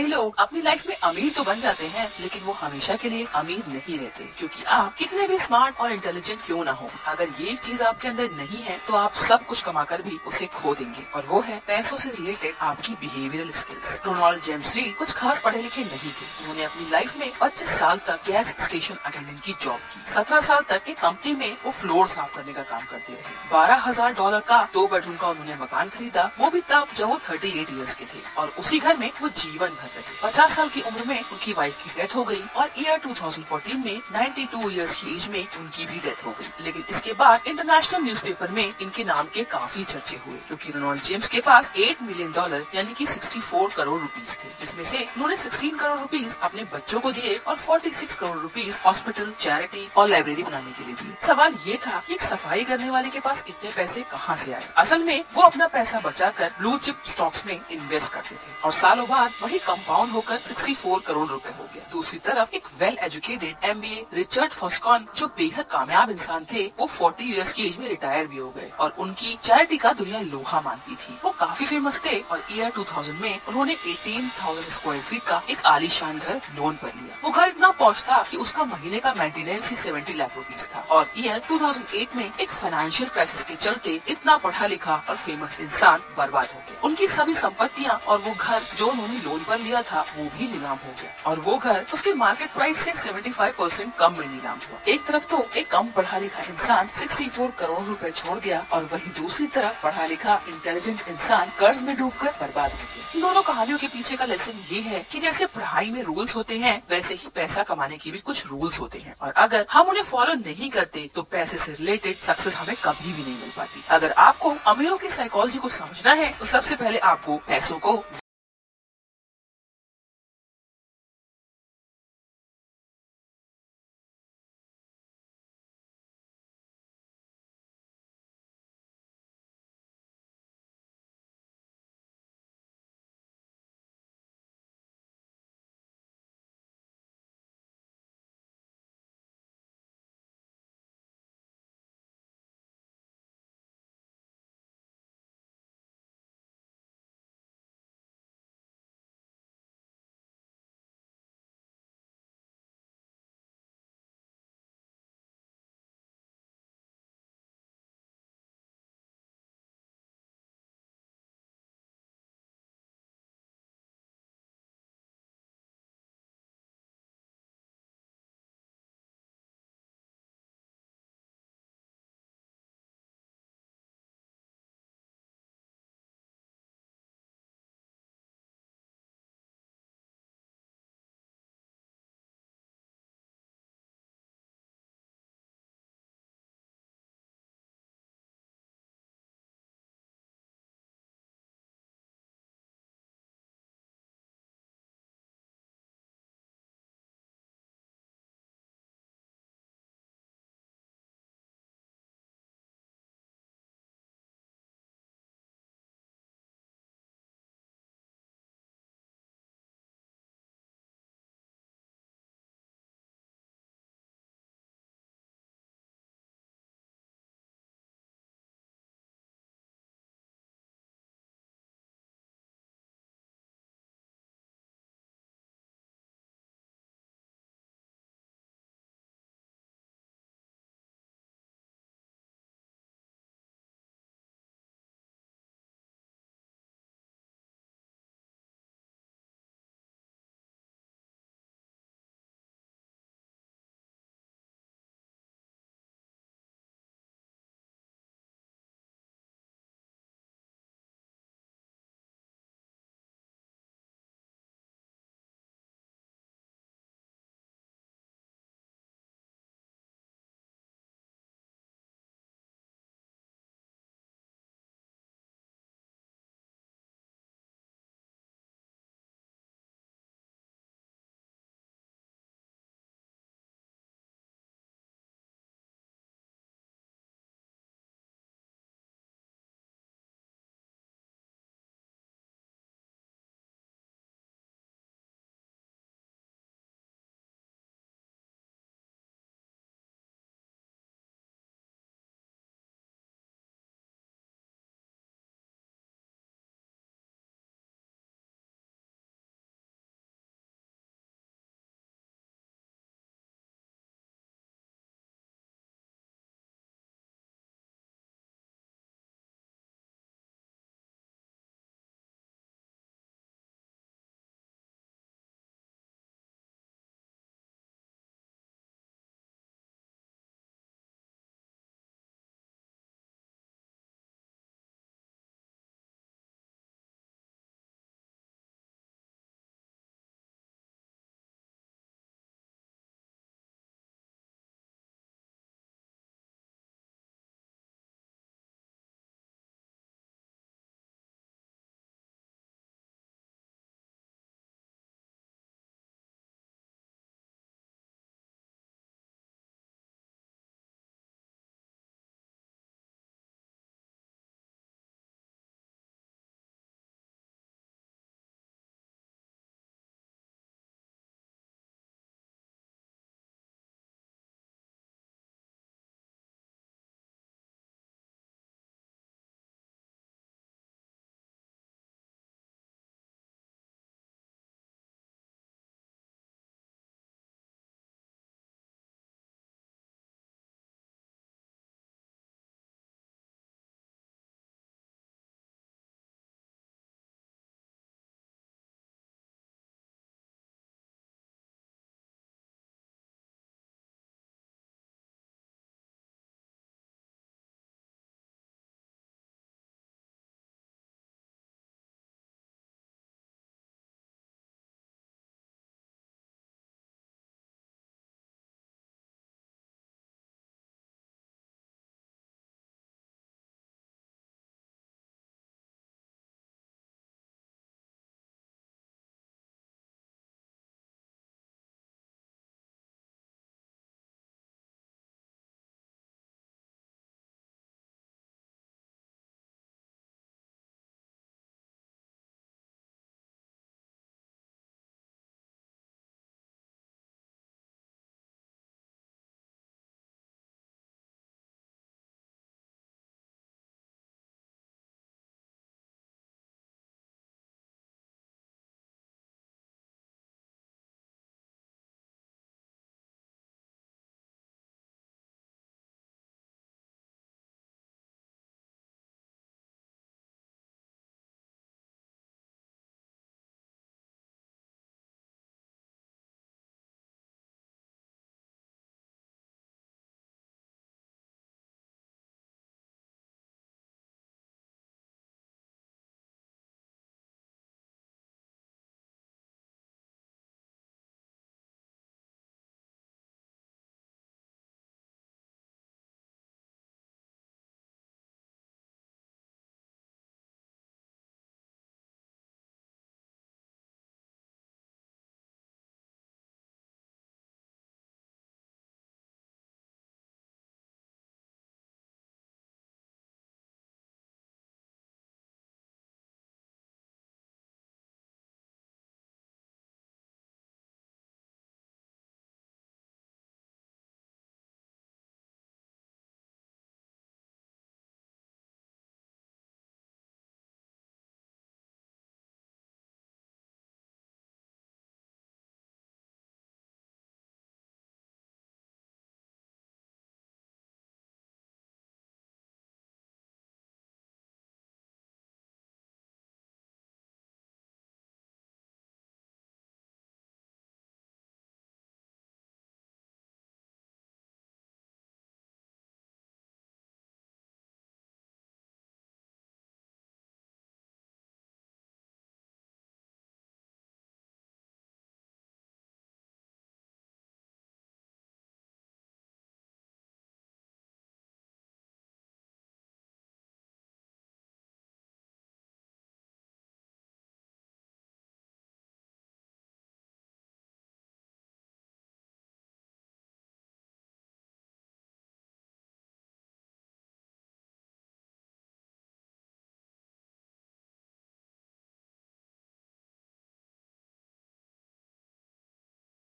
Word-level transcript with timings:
कई 0.00 0.06
लोग 0.08 0.34
अपनी 0.38 0.60
लाइफ 0.62 0.86
में 0.88 0.94
अमीर 0.96 1.32
तो 1.36 1.42
बन 1.44 1.60
जाते 1.60 1.86
हैं, 1.86 2.06
लेकिन 2.20 2.42
वो 2.42 2.52
हमेशा 2.52 2.94
के 2.96 3.08
लिए 3.10 3.26
अमीर 3.36 3.64
नहीं 3.68 3.98
रहते, 3.98 4.24
क्योंकि 4.38 4.62
आप 4.66 4.94
कितने 4.98 5.26
भी 5.28 5.36
स्मार्ट 5.38 5.80
और 5.80 5.92
इंटेलिजेंट 5.92 6.40
क्यों 6.46 6.64
ना 6.64 6.72
हो। 6.72 6.88
अगर 7.08 7.28
ये 7.40 7.56
चीज़ 7.56 7.82
आपके 7.82 8.08
अंदर 8.08 8.30
नहीं 8.36 8.62
है 8.62 8.78
तो 8.86 8.94
आप 8.96 9.14
सब 9.14 9.44
कुछ 9.46 9.62
कमा 9.62 9.82
कर 9.90 10.02
भी 10.02 10.18
उसे 10.26 10.46
खो 10.54 10.74
देंगे। 10.74 11.04
और 11.14 11.26
वो 11.26 11.40
है 11.40 11.60
पैसों 11.66 11.96
से 11.96 12.10
रिलेटेड 12.10 12.54
आपकी 12.62 12.94
behavioural 13.00 13.50
skills 13.50 14.00
Ronald 14.06 14.42
James 14.44 14.74
Lee 14.76 14.84
कुछ 14.98 15.12
खास 15.14 15.42
पढ़े 15.42 15.62
लिखे 15.62 15.82
नहीं 15.82 16.10
थे। 16.10 16.30
उन्होंने 16.40 16.64
अपनी 16.64 16.88
लाइफ 16.90 17.16
में 17.18 17.30
पच्चीस 17.40 17.78
साल 17.78 17.98
तक 18.06 18.22
गैस 18.28 18.54
स्टेशन 18.60 18.94
अटेंडेंट 19.04 19.42
की 19.42 19.54
जॉब 19.60 19.78
की। 19.92 20.10
सत्रह 20.12 20.40
साल 20.48 20.64
तक 20.70 20.88
एक 20.88 20.98
कंपनी 21.00 21.34
में 21.34 21.56
वो 21.64 21.70
फ्लोर 21.72 22.06
साफ़ 22.08 22.34
करने 22.36 22.52
का 22.52 22.62
काम 22.72 22.86
करते 22.86 23.12
रहे। 23.12 23.36
बारह 23.52 23.84
हज़ार 23.88 24.14
डॉलर 24.14 24.40
का 24.48 24.62
दो 24.74 24.86
बेडरूम 24.88 25.16
का 25.16 25.28
उन्होंने 25.28 25.56
मकान 25.62 25.88
खरीदा, 25.90 26.30
वो 26.40 26.50
भी 26.50 26.60
तब 26.70 26.88
जब 26.96 27.08
वो 27.08 27.20
थर्टी 27.28 27.48
एट 27.60 27.76
ईयर्स 27.76 27.94
के 27.94 28.04
थे। 28.06 28.28
और 28.38 28.52
उसी 28.58 28.78
घर 28.78 28.96
में 28.96 29.10
वो 29.20 29.28
जीवन 29.30 29.68
भर 29.70 29.88
रहे 29.96 30.18
पचास 30.22 30.56
साल 30.56 30.68
की 30.68 30.80
उम्र 30.82 31.04
में 31.06 31.20
उनकी 31.22 31.52
वाइफ 31.52 31.82
की 31.84 31.90
डेथ 32.00 32.14
हो 32.16 32.24
गई 32.24 32.42
और 32.56 32.70
ईयर 32.78 32.98
2014 33.06 33.84
में 33.84 34.00
92 34.12 34.70
इयर्स 34.70 34.94
की 34.94 35.16
एज 35.16 35.28
में 35.28 35.46
उनकी 35.58 35.86
भी 35.86 35.98
डेथ 35.98 36.24
हो 36.26 36.30
गई। 36.30 36.64
लेकिन 36.64 36.84
इसके 36.90 37.12
बाद 37.12 37.46
इंटरनेशनल 37.46 38.02
न्यूज़पेपर 38.02 38.50
में 38.50 38.64
इनके 38.64 39.04
नाम 39.04 39.26
के 39.34 39.44
काफ़ी 39.50 39.84
चर्चे 39.84 40.16
हुए, 40.26 40.38
क्योंकि 40.46 40.72
रोनाल्ड 40.72 41.02
जेम्स 41.02 41.28
के 41.28 41.40
पास 41.40 41.72
8 41.78 42.02
मिलियन 42.02 42.32
डॉलर 42.32 42.64
यानी 42.74 42.94
कि 42.94 43.06
64 43.06 43.74
करोड़ 43.74 44.00
रुपीस 44.00 44.36
थे, 44.38 44.48
जिसमें 44.60 44.84
से 44.84 44.98
उन्होंने 45.04 45.36
16 45.36 45.78
करोड़ 45.78 45.98
रुपीस 46.00 46.38
अपने 46.42 46.64
बच्चों 46.74 47.00
को 47.00 47.12
दिए 47.12 47.34
और 47.36 47.56
46 47.58 48.14
करोड़ 48.14 48.38
रुपीस 48.38 48.80
हॉस्पिटल 48.86 49.32
चैरिटी 49.38 49.88
और 49.96 50.08
लाइब्रेरी 50.08 50.42
बनाने 50.42 50.70
के 50.70 50.84
लिए 50.84 50.94
दिए। 50.94 51.26
सवाल 51.26 51.54
ये 51.66 51.78
था 51.86 52.02
कि 52.06 52.14
एक 52.14 52.22
सफ़ाई 52.22 52.64
करने 52.64 52.90
वाले 52.90 53.10
के 53.10 53.20
पास 53.20 53.44
इतने 53.48 53.70
पैसे 53.70 54.00
कहाँ 54.10 54.36
से 54.36 54.52
आए? 54.52 54.68
असल 54.76 55.02
में 55.04 55.24
वो 55.34 55.42
अपना 55.42 55.66
पैसा 55.68 56.00
बचाकर 56.00 56.52
ब्लू 56.58 56.76
चिप 56.78 57.02
स्टॉक्स 57.06 57.46
में 57.46 57.58
इन्वेस्ट 57.70 58.12
करते 58.12 58.34
थे 58.34 58.52
और 58.64 58.72
सालों 58.72 59.06
बाद 59.08 59.32
वही 59.42 59.58
कंपाउंड 59.70 60.12
होकर 60.12 60.38
64 60.40 61.00
करोड़ 61.06 61.28
रुपए 61.28 61.50
हो 61.58 61.64
गया। 61.64 61.82
दूसरी 61.92 62.18
तरफ़ 62.18 62.54
एक 62.54 62.66
well 62.78 62.96
educated 63.02 63.64
MBA 63.64 64.04
Richard 64.14 64.52
Fuscone 64.52 65.06
जो 65.16 65.26
बेहद 65.36 65.66
कामयाब 65.70 66.10
इंसान 66.10 66.44
थे 66.52 66.64
वो 66.78 66.86
40 66.88 67.26
इयर्स 67.26 67.52
की 67.52 67.66
एज 67.66 67.76
में 67.78 67.88
रिटायर 67.88 68.26
भी 68.26 68.38
हो 68.38 68.48
गए 68.56 68.70
और 68.80 68.94
उनकी 68.98 69.36
चैरिटी 69.42 69.76
का 69.76 69.92
दुनिया 69.92 70.20
लोहा 70.22 70.60
मानती 70.60 70.94
थी। 70.94 71.18
वो 71.24 71.30
काफ़ी 71.40 71.66
फ़ेमस 71.66 72.00
थे 72.06 72.18
और 72.30 72.42
ईयर 72.52 72.70
2000 72.70 73.20
में 73.22 73.38
उन्होंने 73.48 73.74
18,000 73.84 74.68
स्क्वायर 74.70 75.02
फीट 75.02 75.22
का 75.22 75.40
एक 75.50 75.64
आलीशान 75.66 76.18
घर 76.18 76.40
लोन 76.56 76.74
पर 76.82 76.92
लिया। 76.96 77.18
वो 77.24 77.30
घर 77.30 77.48
इतना 77.48 77.70
पहुँच 77.70 78.02
था 78.08 78.22
कि 78.30 78.36
उसका 78.36 78.64
महीने 78.64 78.98
का 78.98 79.14
मेंटेनेंस 79.18 79.70
ही 79.70 79.76
70 79.76 80.16
लाख 80.16 80.36
रुपीज़ 80.36 80.66
था 80.66 80.84
और 80.96 81.06
ईयर 81.18 81.42
2008 81.48 82.16
में 82.16 82.24
एक 82.24 82.50
फाइनेंशियल 82.50 83.10
क्राइसिस 83.10 83.44
के 83.44 83.56
चलते 83.56 84.00
इतना 84.08 84.36
पढ़ा 84.44 84.66
लिखा 84.66 84.94
और 85.08 85.16
फ़ेमस 85.16 85.60
इंसान 85.60 86.00
बर्बाद 86.18 86.48
हो 86.54 86.60
गया। 86.60 86.80
उनकी 86.84 87.06
सभी 87.08 87.34
संपत्तियाँ 87.34 87.98
और 88.08 88.18
वो 88.18 88.34
घर 88.40 88.62
जो 88.76 88.86
उन्होंने 88.86 89.18
लोन 89.20 89.44
पर 89.48 89.58
लिया 89.60 89.82
था, 89.82 90.00
वो 90.16 90.24
भी 90.24 90.48
नीलाम 90.48 90.76
हो 90.76 90.92
गया। 91.00 91.30
और 91.30 91.40
वो 91.40 91.56
घर, 91.58 91.84
उसके 91.94 92.12
मार्केट 92.14 92.50
प्राइस 92.50 92.78
से 92.78 92.92
75 92.92 93.52
परसेंट 93.52 93.94
कम 93.94 94.12
में 94.12 94.26
नीलाम 94.26 94.58
हुआ। 94.58 94.78
एक 94.88 95.04
तरफ़ 95.06 95.26
तो 95.26 95.42
एक 95.56 95.70
कम 95.70 95.88
पढ़ा 95.96 96.18
लिखा 96.18 96.42
इंसान 96.42 96.88
64 96.88 97.50
करोड़ 97.58 97.82
रुपए 97.84 98.10
छोड़ 98.10 98.38
गया, 98.38 98.64
और 98.72 98.88
वही 98.92 99.10
दूसरी 99.20 99.46
तरफ़ 99.46 99.82
पढ़ा 99.82 100.06
लिखा 100.06 100.40
इंटेलिजेंट 100.48 101.00
इंसान 101.08 101.52
कर्ज 101.58 101.82
में 101.82 101.96
डूब 101.96 102.12
कर 102.12 102.30
बर्बाद 102.40 102.70
हो 102.70 102.78
गया। 102.78 103.08
इन 103.14 103.20
दोनों 103.20 103.42
कहानियों 103.42 103.78
के 103.78 103.88
पीछे 103.88 104.16
का 104.16 104.24
लेसन 104.24 104.64
ये 104.70 104.80
है 104.80 105.04
की 105.12 105.20
जैसे 105.20 105.46
पढ़ाई 105.46 105.90
में 105.90 106.02
रूल्स 106.02 106.36
होते 106.36 106.58
हैं, 106.58 106.82
वैसे 106.90 107.14
ही 107.14 107.28
पैसा 107.34 107.62
कमाने 107.62 107.96
के 107.98 108.10
भी 108.10 108.18
कुछ 108.20 108.46
रूल्स 108.46 108.80
होते 108.80 108.98
हैं। 108.98 109.14
और 109.22 109.32
अगर 109.36 109.66
हम 109.72 109.88
उन्हें 109.88 110.04
फॉलो 110.04 110.34
नहीं 110.36 110.70
करते 110.70 111.08
तो 111.14 111.22
पैसे 111.32 111.58
से 111.58 111.72
रिलेटेड 111.72 112.20
सक्सेस 112.20 112.56
हमें 112.56 112.74
कभी 112.84 113.12
भी 113.12 113.22
नहीं 113.22 113.34
मिल 113.34 113.50
पाती। 113.56 113.84
अगर 113.90 114.12
आपको 114.18 114.54
अमीरों 114.66 114.96
की 114.98 115.10
साइकोलॉजी 115.10 115.58
को 115.58 115.68
समझना 115.70 116.12
है 116.14 116.32
तो 116.38 116.44
सबसे 116.46 116.76
पहले 116.76 116.98
आपको 117.10 117.36
पैसों 117.48 117.78
को 117.78 118.02